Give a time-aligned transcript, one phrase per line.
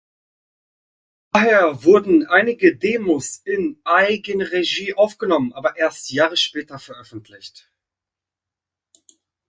[1.31, 7.69] Daher wurden einige Demos in Eigenregie aufgenommen aber erst Jahre später veröffentlicht.